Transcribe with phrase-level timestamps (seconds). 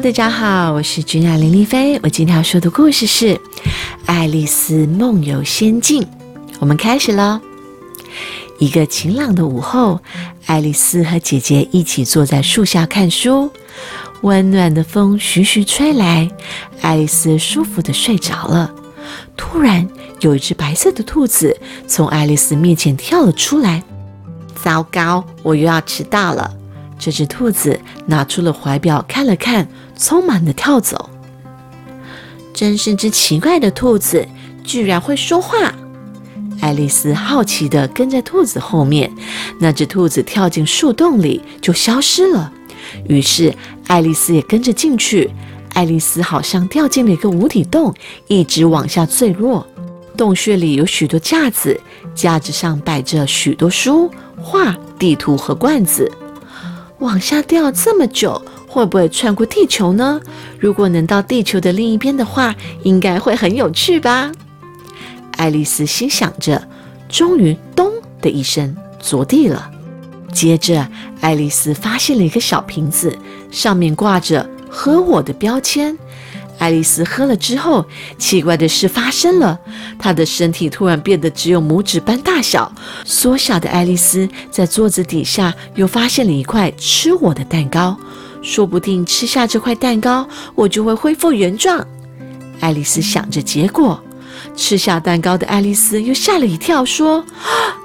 [0.00, 2.00] 大家好，我是君雅林丽菲。
[2.02, 3.34] 我今天要说的故事是
[4.06, 6.02] 《爱丽丝梦游仙境》。
[6.60, 7.38] 我们开始喽。
[8.58, 10.00] 一个晴朗的午后，
[10.46, 13.50] 爱丽丝和姐姐一起坐在树下看书。
[14.22, 16.28] 温暖的风徐徐吹来，
[16.80, 18.72] 爱丽丝舒服的睡着了。
[19.36, 19.86] 突然，
[20.20, 21.54] 有一只白色的兔子
[21.86, 23.82] 从爱丽丝面前跳了出来。
[24.54, 26.50] 糟糕，我又要迟到了。
[27.04, 29.66] 这只兔子拿出了怀表看了看，
[29.98, 31.10] 匆忙的跳走。
[32.54, 34.24] 真是只奇怪的兔子，
[34.62, 35.74] 居然会说话。
[36.60, 39.12] 爱丽丝好奇的跟在兔子后面，
[39.58, 42.52] 那只兔子跳进树洞里就消失了。
[43.08, 43.52] 于是
[43.88, 45.28] 爱丽丝也跟着进去。
[45.70, 47.92] 爱丽丝好像掉进了一个无底洞，
[48.28, 49.66] 一直往下坠落。
[50.16, 51.80] 洞穴里有许多架子，
[52.14, 54.08] 架子上摆着许多书、
[54.40, 56.08] 画、地图和罐子。
[57.02, 60.20] 往下掉这么久，会不会穿过地球呢？
[60.58, 62.54] 如果能到地球的另一边的话，
[62.84, 64.30] 应该会很有趣吧？
[65.32, 66.62] 爱丽丝心想着，
[67.08, 67.90] 终于“咚”
[68.22, 69.68] 的一声着地了。
[70.32, 70.86] 接着，
[71.20, 73.18] 爱丽丝发现了一个小瓶子，
[73.50, 75.98] 上面挂着“和我的”标签。
[76.62, 77.84] 爱丽丝喝了之后，
[78.18, 79.58] 奇怪的事发生了，
[79.98, 82.70] 她的身体突然变得只有拇指般大小。
[83.04, 87.96] 缩小的爱丽丝在桌子底下又发现了一块吃我的蛋糕，
[88.42, 91.84] 说不定吃下这块蛋糕，我就会恢复原状。
[92.60, 94.00] 爱丽丝想着，结果
[94.54, 97.24] 吃下蛋糕的爱丽丝又吓了一跳，说：“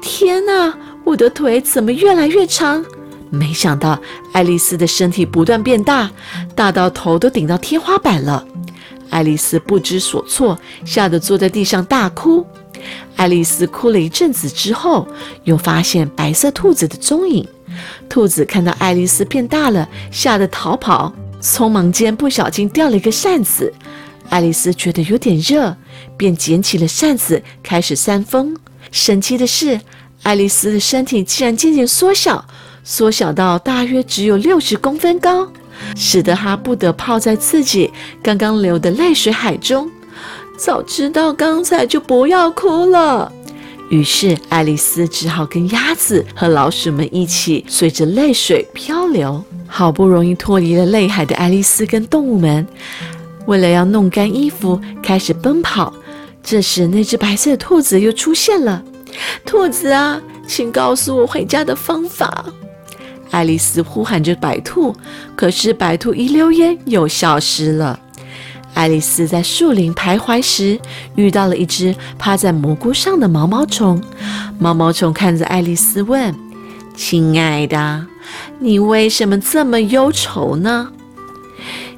[0.00, 2.84] 天哪，我的腿怎么越来越长？”
[3.30, 3.98] 没想到，
[4.32, 6.10] 爱丽丝的身体不断变大，
[6.54, 8.44] 大到头都顶到天花板了。
[9.08, 12.44] 爱丽丝不知所措，吓得坐在地上大哭。
[13.16, 15.06] 爱丽丝哭了一阵子之后，
[15.44, 17.46] 又发现白色兔子的踪影。
[18.08, 23.72] 兔子看到爱丽丝变大了，吓得逃跑，匆忙间不小心掉了一个扇子。
[24.28, 25.76] 爱丽丝觉得有点热，
[26.16, 28.56] 便捡起了扇子开始扇风。
[28.90, 29.80] 神奇的是，
[30.22, 32.44] 爱丽丝的身体竟然渐渐缩小。
[32.82, 35.50] 缩小到大约只有六十公分高，
[35.96, 37.90] 使得她不得泡在自己
[38.22, 39.90] 刚刚流的泪水海中。
[40.56, 43.32] 早知道刚才就不要哭了。
[43.88, 49.42] 于是爱丽丝只好跟鸭子和老鼠们一起随着泪水漂流。
[49.66, 52.66] 好不容易脱离了泪海的爱丽丝跟动物们，
[53.46, 55.92] 为了要弄干衣服，开始奔跑。
[56.42, 58.82] 这时，那只白色的兔子又出现了。
[59.44, 62.44] 兔子啊，请告诉我回家的方法。
[63.30, 64.94] 爱丽丝呼喊着白兔，
[65.36, 67.98] 可是白兔一溜烟又消失了。
[68.74, 70.78] 爱丽丝在树林徘徊时，
[71.16, 74.02] 遇到了一只趴在蘑菇上的毛毛虫。
[74.58, 76.34] 毛毛虫看着爱丽丝问
[76.96, 78.06] ：“亲爱的，
[78.58, 80.88] 你为什么这么忧愁呢？”“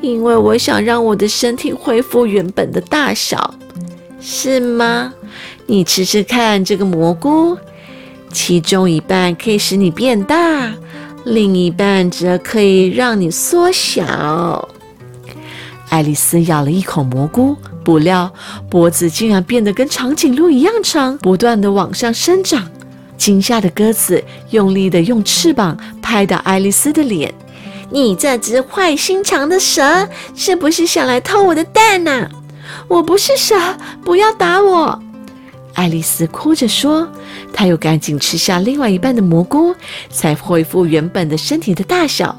[0.00, 3.54] 因为我想让我的身体恢复原本的大小。
[4.20, 5.12] ”“是吗？
[5.66, 7.56] 你吃吃看这个蘑菇，
[8.32, 10.72] 其中一半可以使你变大。”
[11.30, 14.66] 另一半则可以让你缩小。
[15.90, 18.32] 爱丽丝咬了一口蘑菇，不料
[18.70, 22.66] 脖子竟然变得跟长颈鹿一样长，不断的往上生长。
[23.18, 27.32] 惊吓的鸽子用力的用翅膀拍打爱丽丝的脸
[27.90, 32.28] ：“你这只坏心肠的蛇，是不是想来偷我的蛋呢
[32.88, 33.54] ？”“我不是蛇，
[34.04, 34.98] 不要打我！”
[35.78, 37.08] 爱丽丝哭着说
[37.54, 39.72] ：“她又赶紧吃下另外一半的蘑菇，
[40.10, 42.36] 才恢复原本的身体的大小。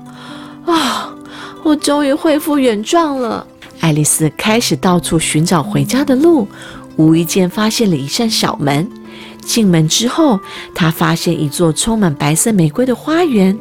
[0.65, 1.15] 啊，
[1.63, 3.47] 我终于恢复原状了！”
[3.79, 6.45] 爱丽丝开始到处寻找回家的路，
[6.97, 8.85] 无意间发现了一扇小门。
[9.39, 10.37] 进门之后，
[10.75, 13.57] 她发现一座充满白色玫瑰的花园。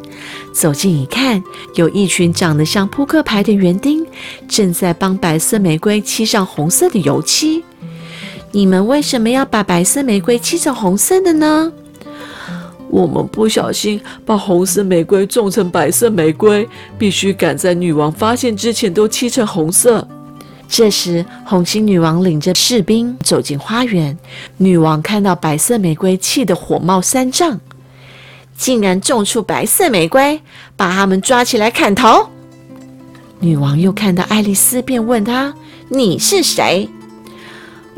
[0.53, 1.41] 走近一看，
[1.77, 4.05] 有一群长得像扑克牌的园丁，
[4.49, 7.63] 正在帮白色玫瑰漆上红色的油漆。
[8.51, 11.73] 你们为什么要把白色玫瑰漆成红色的呢？
[12.91, 16.67] 我们不小心把红色玫瑰种成白色玫瑰，
[16.99, 20.09] 必须赶在女王发现之前都漆成红色。
[20.67, 24.17] 这时，红心女王领着士兵走进花园。
[24.57, 27.61] 女王看到白色玫瑰，气得火冒三丈，
[28.57, 30.41] 竟然种出白色玫瑰，
[30.75, 32.29] 把他们抓起来砍头。
[33.41, 35.55] 女王又看到爱丽丝，便问她
[35.89, 36.89] ：“你是谁？”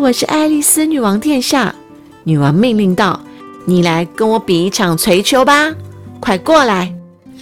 [0.00, 1.74] 我是爱丽丝女王殿下，
[2.24, 3.20] 女王命令道
[3.66, 5.70] ：“你来跟我比一场锤球吧，
[6.18, 6.90] 快过来！”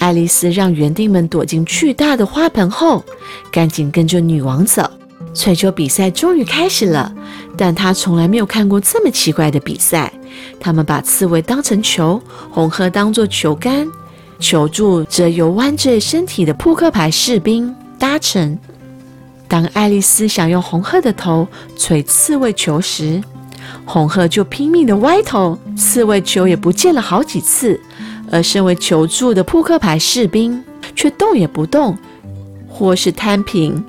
[0.00, 3.04] 爱丽丝让园丁们躲进巨大的花盆后，
[3.52, 4.90] 赶紧跟着女王走。
[5.32, 7.14] 锤球比赛终于开始了，
[7.56, 10.12] 但她从来没有看过这么奇怪的比赛。
[10.58, 12.20] 他们把刺猬当成球，
[12.50, 13.88] 红鹤当作球杆，
[14.40, 17.72] 球柱则由弯着身体的扑克牌士兵。
[18.00, 18.58] 搭乘。
[19.48, 23.20] 当爱丽丝想用红鹤的头锤刺猬球时，
[23.84, 27.80] 红鹤就拼命的歪头，刺猬球也不见了好几次。
[28.30, 30.62] 而身为求助的扑克牌士兵
[30.94, 31.96] 却动也不动，
[32.68, 33.82] 或是摊平，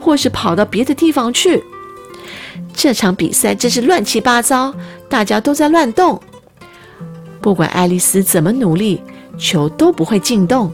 [0.00, 1.62] 或是跑到别的地方去。
[2.74, 4.74] 这场比赛真是乱七八糟，
[5.08, 6.20] 大家都在乱动。
[7.40, 9.00] 不管爱丽丝怎么努力，
[9.38, 10.72] 球都不会进洞。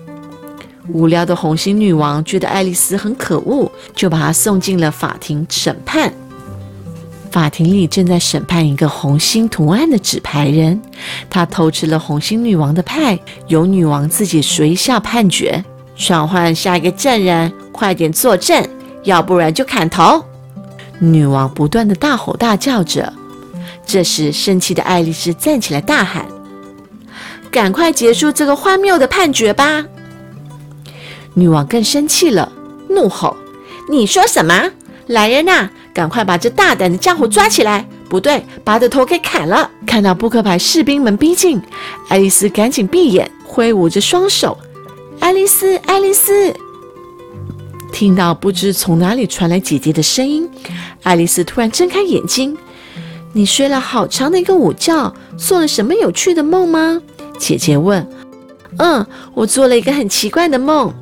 [0.93, 6.13] 无聊的红心女王觉得爱丽丝很可恶，就把她送进了法庭审判。
[7.31, 10.81] 法庭里正在审判一个红心图案的纸牌人，
[11.31, 13.17] 他偷吃了红心女王的派，
[13.47, 15.65] 由女王自己随下判决。
[15.97, 18.67] 传唤下一个证人，快点作证，
[19.05, 20.25] 要不然就砍头！
[20.99, 23.13] 女王不断的大吼大叫着。
[23.87, 26.27] 这时，生气的爱丽丝站起来大喊
[27.51, 29.85] ：“赶快结束这个荒谬的判决吧！”
[31.35, 32.51] 女王更生气了，
[32.89, 33.37] 怒吼
[33.89, 34.71] ：“你说什么？
[35.07, 37.87] 来人呐，赶快把这大胆的家伙抓起来！
[38.09, 41.61] 不对，把他的头给砍了！”看到扑克牌士兵们逼近，
[42.09, 44.57] 爱丽丝赶紧闭眼，挥舞着双手。
[45.19, 46.55] 爱丽丝，爱丽丝，
[47.93, 50.49] 听到不知从哪里传来姐姐的声音，
[51.03, 52.57] 爱丽丝突然睁开眼睛。
[53.33, 57.01] 你睡了好长的一个午觉，做了什么有趣的梦吗？
[57.39, 58.09] 姐姐问。
[58.79, 59.05] 嗯，
[59.35, 60.93] 我做了一个很奇怪的梦。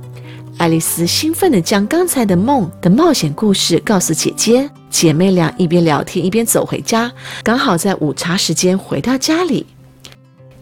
[0.58, 7.10] 爱丽丝兴奋地将刚才的梦的冒险故事告诉姐姐，姐妹俩一边聊天一边走回家，
[7.44, 9.64] 刚好在午茶时间回到家里。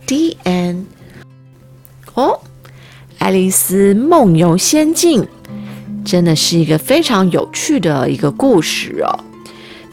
[0.06, 0.86] D N，。
[2.12, 2.38] 哦，
[3.18, 5.26] 爱丽丝梦游仙境
[6.04, 9.18] 真的是一个非常有趣的一个故事哦。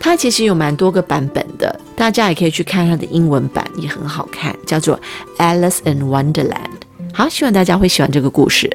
[0.02, 5.00] 它其实有蛮多个版本的，大家也可以去看它的英文版，也很好看，叫做
[5.42, 6.52] 《Alice in Wonderland》。
[7.14, 8.70] 好，希望大家会喜欢这个故事。